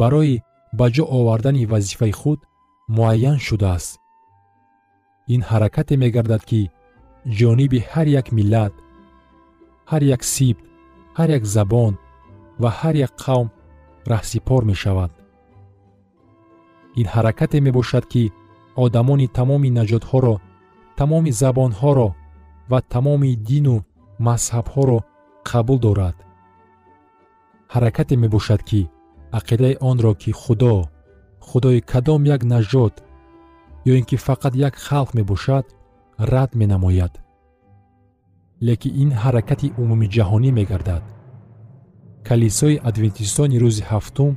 барои 0.00 0.42
ба 0.78 0.86
ҷо 0.94 1.04
овардани 1.18 1.68
вазифаи 1.72 2.12
худ 2.20 2.40
муайян 2.96 3.38
шудааст 3.46 3.92
ин 5.34 5.40
ҳаракате 5.50 5.94
мегардад 6.04 6.42
ки 6.50 6.60
ҷониби 7.38 7.80
ҳар 7.90 8.06
як 8.20 8.26
миллат 8.36 8.74
ҳар 9.90 10.02
як 10.16 10.22
сибт 10.34 10.64
ҳар 11.18 11.28
як 11.38 11.44
забон 11.56 11.92
ва 12.62 12.70
ҳар 12.80 12.94
як 13.06 13.12
қавм 13.24 13.48
раҳсипор 14.12 14.62
мешавад. 14.70 15.10
Ин 17.00 17.06
ҳаракате 17.14 17.58
мебошад 17.66 18.04
ки 18.12 18.22
одамони 18.84 19.28
тамоми 19.38 19.70
наҷотҳоро 19.78 20.34
тамоми 20.98 21.30
забонҳоро 21.42 22.08
ва 22.70 22.78
тамоми 22.94 23.32
дину 23.48 23.76
мазҳабҳоро 24.26 24.98
қабул 25.50 25.78
дорад. 25.86 26.16
Ҳаракате 27.74 28.14
мебошад 28.24 28.60
ки 28.68 28.80
ақидаи 29.38 29.74
онро 29.90 30.12
ки 30.22 30.30
худо 30.42 30.74
худои 31.48 31.80
кадом 31.92 32.22
як 32.34 32.42
наҷот 32.52 32.94
ё 33.86 33.92
ин 33.98 34.04
ки 34.04 34.16
фақат 34.16 34.54
як 34.54 34.74
халқ 34.76 35.14
мебошад 35.14 35.64
рад 36.18 36.54
менамояд. 36.54 37.12
Лекин 38.60 38.92
ин 39.02 39.10
ҳаракати 39.22 39.72
умумиҷаҳонӣ 39.82 40.50
мегардад. 40.58 41.02
Калисои 42.28 42.80
адвентистони 42.90 43.60
рӯзи 43.64 43.84
ҳафтум 43.90 44.32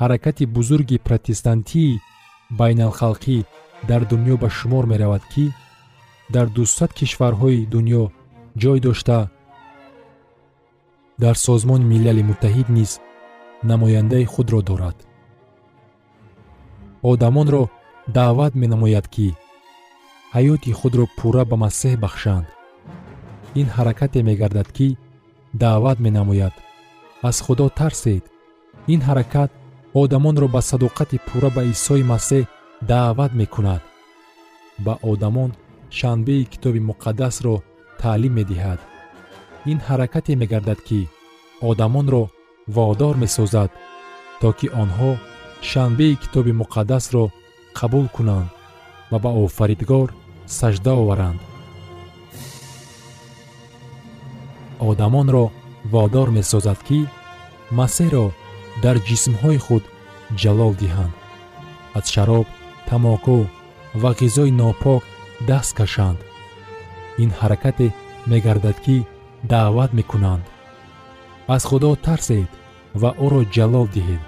ҳаракати 0.00 0.44
бузурги 0.56 1.02
протестантии 1.06 2.00
байналхалқӣ 2.58 3.38
дар 3.88 4.02
дунё 4.10 4.34
ба 4.42 4.48
шумор 4.58 4.84
меравад 4.92 5.22
ки 5.32 5.44
дар 6.34 6.46
дусад 6.56 6.90
кишварҳои 6.98 7.66
дунё 7.72 8.04
ҷой 8.62 8.78
дошта 8.86 9.18
дар 11.22 11.34
созмони 11.46 11.88
милали 11.92 12.22
муттаҳид 12.30 12.68
низ 12.78 12.90
намояндаи 13.70 14.24
худро 14.32 14.60
дорад. 14.68 14.96
Одамонро 17.02 17.62
даъват 18.08 18.54
менамояд 18.54 19.06
ки 19.14 19.28
ҳаёти 20.34 20.70
худро 20.78 21.04
пурра 21.18 21.44
ба 21.50 21.56
масеҳ 21.64 21.94
бахшанд. 22.04 22.46
Ин 23.60 23.68
ҳаракате 23.76 24.20
мегардад 24.28 24.68
ки 24.76 24.88
даъват 25.62 25.98
менамояд. 26.06 26.54
Аз 27.28 27.36
худо 27.44 27.66
тарсед 27.78 28.24
ин 28.94 29.00
ҳаракат 29.08 29.50
одамонро 30.00 30.46
ба 30.54 30.60
садоқати 30.70 31.18
пурра 31.26 31.50
ба 31.56 31.62
исои 31.74 32.04
масеҳ 32.12 32.44
даъват 32.90 33.32
мекунад. 33.40 33.82
Ба 34.84 34.94
одамон 35.10 35.50
шанбеи 35.98 36.48
китоби 36.52 36.80
муқаддасро 36.90 37.54
таълим 38.00 38.32
медиҳад. 38.38 38.80
Ин 39.70 39.78
ҳаракате 39.86 40.32
мегардад 40.42 40.80
ки 40.88 41.00
одамонро 41.70 42.22
водор 42.76 43.14
месозад 43.24 43.70
то 44.40 44.48
ки 44.58 44.66
онҳо 44.82 45.10
шанбеи 45.70 46.14
китоби 46.22 46.52
муқаддасро 46.62 47.24
қабул 47.78 48.06
кунанд 48.16 48.48
ва 49.10 49.18
ба 49.24 49.30
офаридгор 49.44 50.08
сажда 50.46 50.92
оваранд. 51.02 51.40
Одамонро 54.88 55.44
водор 55.92 56.28
месозад 56.38 56.78
ки 56.88 56.98
масеҳро 57.78 58.26
дар 58.82 58.96
ҷисмҳои 59.08 59.58
худ 59.66 59.84
ҷалол 60.40 60.72
диҳанд. 60.82 61.14
Аз 61.98 62.06
шароб 62.14 62.46
тамоку 62.88 63.38
ва 64.02 64.10
ғизои 64.20 64.52
нопок 64.60 65.02
даст 65.48 65.72
кашанд. 65.78 66.18
Ин 67.22 67.30
ҳаракате 67.40 67.86
мегардад 68.30 68.78
ки 68.84 68.96
даъват 69.52 69.90
мекунанд. 69.98 70.44
Аз 71.54 71.62
худо 71.68 71.90
тарсед 72.06 72.50
ва 73.00 73.10
ӯро 73.24 73.40
ҷалол 73.54 73.86
диҳед. 73.96 74.22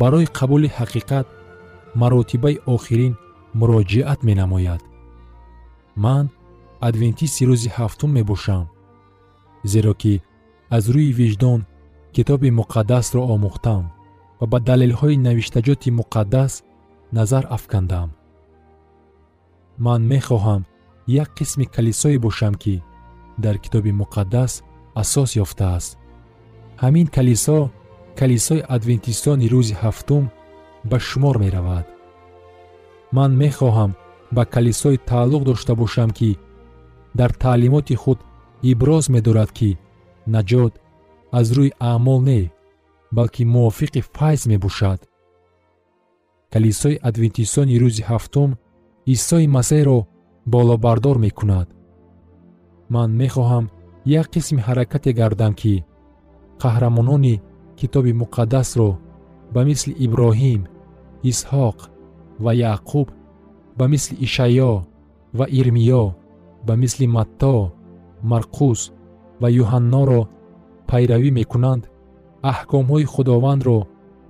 Барои 0.00 0.26
қабули 0.38 0.68
ҳақиқат 0.78 1.26
маротибаи 2.00 2.56
охирин 2.74 3.14
муроҷиат 3.58 4.20
менамояд. 4.28 4.82
Ман 6.04 6.24
адвентисти 6.88 7.42
рӯзи 7.48 7.68
ҳафтум 7.76 8.10
мебошам 8.18 8.64
зеро 9.72 9.92
ки 10.02 10.14
аз 10.76 10.84
рӯи 10.94 11.12
виҷдон 11.20 11.60
китоби 12.14 12.50
муқаддасро 12.60 13.22
омӯхтам 13.34 13.84
ва 14.40 14.46
ба 14.52 14.58
далелҳои 14.68 15.22
навиштаҷоти 15.26 15.90
муқаддас 16.00 16.52
назар 17.16 17.44
афкандам. 17.56 18.08
Ман 19.86 20.00
мехоҳам 20.12 20.62
як 21.22 21.28
қисми 21.38 21.66
калисое 21.74 22.18
бошам 22.26 22.54
ки 22.62 22.74
дар 23.44 23.56
китоби 23.64 23.92
муқаддас 24.02 24.52
асос 25.02 25.30
ёфтааст. 25.44 25.90
Ҳамин 26.82 27.06
калисо 27.16 27.58
калисои 28.20 28.66
адвентистони 28.76 29.46
рӯзи 29.54 29.74
ҳафтум 29.82 30.24
ба 30.90 30.98
шумор 31.08 31.36
меравад. 31.44 31.86
Ман 33.16 33.30
мехоҳам 33.42 33.90
ба 34.36 34.42
калисое 34.54 34.98
тааллуқ 35.08 35.42
дошта 35.50 35.72
бошам 35.82 36.10
ки 36.18 36.30
дар 37.18 37.30
таълимоти 37.42 37.94
худ 38.02 38.18
иброз 38.70 39.04
медорад 39.14 39.50
ки 39.58 39.70
наҷот 40.34 40.72
аз 41.38 41.46
рӯи 41.56 41.70
аъмол 41.90 42.20
не 42.30 42.40
балки 43.16 43.42
мувофиқи 43.54 44.00
файз 44.14 44.40
мебошад. 44.50 45.00
Калисои 46.52 47.00
адвентистони 47.08 47.80
рӯзи 47.82 48.02
ҳафтум 48.10 48.50
исои 49.14 49.46
масеҳро 49.56 49.98
болобардор 50.54 51.16
мекунад. 51.26 51.68
Ман 52.94 53.10
мехоҳам 53.22 53.64
як 54.20 54.26
қисми 54.34 54.64
ҳаракате 54.66 55.10
гардам 55.20 55.52
ки 55.60 55.84
қаҳрамонони 56.62 57.34
китоби 57.78 58.12
муқаддасро 58.22 58.90
ба 59.54 59.60
мисли 59.68 59.92
иброҳим 60.06 60.62
исҳоқ 61.30 61.78
ва 62.44 62.52
яъқуб 62.54 63.08
ба 63.78 63.84
мисли 63.92 64.16
ишаъё 64.26 64.72
ва 65.38 65.46
ирмиё 65.58 66.04
ба 66.66 66.74
мисли 66.82 67.06
матто 67.06 67.72
марқус 68.30 68.80
ва 69.40 69.48
юҳанноро 69.62 70.20
пайравӣ 70.88 71.30
мекунанд 71.38 71.82
аҳкомҳои 72.52 73.04
худовандро 73.12 73.78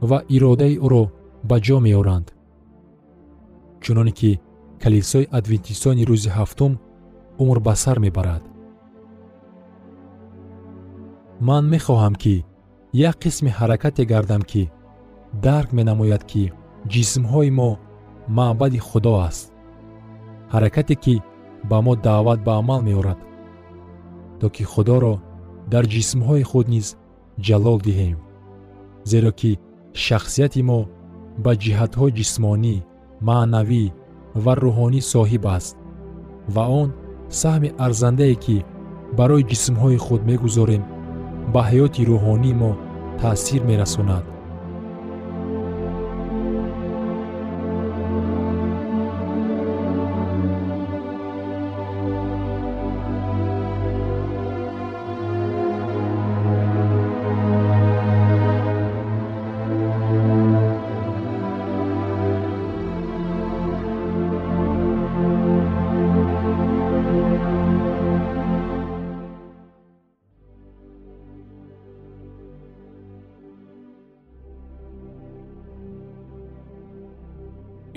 ва 0.09 0.19
иродаи 0.37 0.75
ӯро 0.87 1.05
ба 1.49 1.57
ҷо 1.67 1.77
меоранд. 1.87 2.27
Чуноне 3.83 4.13
ки 4.19 4.31
калисои 4.83 5.31
адвентистони 5.39 6.07
рӯзи 6.11 6.31
ҳафтум 6.37 6.73
умр 7.43 7.59
ба 7.67 7.75
сар 7.83 7.99
мебарад. 8.05 8.43
Ман 11.49 11.65
мехоҳам 11.75 12.15
ки 12.23 12.35
як 12.93 13.17
қисми 13.25 13.51
ҳаракате 13.59 14.03
гардам 14.13 14.43
ки 14.51 14.63
дарк 15.45 15.69
менамояд 15.79 16.25
ки 16.31 16.53
ҷисмҳои 16.93 17.51
мо 17.59 17.71
маъбади 18.39 18.81
худо 18.89 19.15
аст 19.29 19.47
ҳаракате 20.53 20.95
ки 21.05 21.15
ба 21.71 21.79
мо 21.85 21.93
даъват 22.07 22.41
ба 22.47 22.53
амал 22.61 22.81
меорад 22.89 23.19
то 24.41 24.47
ки 24.55 24.63
худоро 24.73 25.15
дар 25.73 25.85
ҷисмҳои 25.95 26.49
худ 26.51 26.67
низ 26.75 26.87
ҷалол 27.47 27.79
диҳем 27.87 28.19
зеро 29.11 29.31
ки 29.41 29.51
шахсияти 30.05 30.63
мо 30.71 30.81
ба 31.45 31.53
ҷиҳатҳои 31.63 32.17
ҷисмонӣ 32.19 32.77
маънавӣ 33.29 33.85
ва 34.45 34.53
рӯҳонӣ 34.65 35.01
соҳиб 35.13 35.45
аст 35.57 35.75
ва 36.55 36.65
он 36.83 36.89
саҳми 37.41 37.71
арзандае 37.87 38.37
ки 38.45 38.57
барои 39.19 39.49
ҷисмҳои 39.51 39.99
худ 40.05 40.21
мегузорем 40.31 40.83
ба 41.53 41.61
ҳаёти 41.69 42.03
рӯҳонии 42.11 42.59
мо 42.63 42.73
таъсир 43.21 43.63
мерасонад 43.71 44.25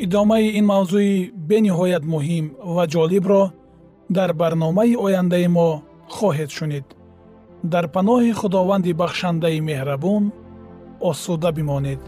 идомаи 0.05 0.47
ин 0.59 0.65
мавзӯи 0.73 1.13
бениҳоят 1.49 2.03
муҳим 2.13 2.45
ва 2.75 2.83
ҷолибро 2.93 3.43
дар 4.17 4.29
барномаи 4.41 4.99
ояндаи 5.05 5.47
мо 5.57 5.69
хоҳед 6.15 6.49
шунид. 6.57 6.85
Дар 7.73 7.85
паноҳи 7.95 8.31
худованди 8.39 8.97
бахшандаи 9.01 9.59
меҳрабон 9.69 10.23
осуда 11.09 11.49
бимонед 11.57 12.01